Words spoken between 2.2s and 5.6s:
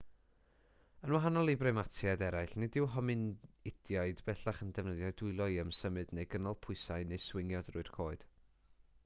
eraill nid yw hominidiaid bellach yn defnyddio'u dwylo